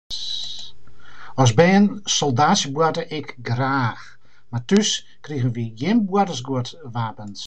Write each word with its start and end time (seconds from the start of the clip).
As 1.41 1.51
bern 1.57 1.85
soldaatsjeboarte 2.17 3.03
ik 3.19 3.27
graach, 3.47 4.03
mar 4.51 4.63
thús 4.69 4.89
krigen 5.25 5.55
wy 5.55 5.65
gjin 5.79 5.99
boartersguodwapens. 6.09 7.39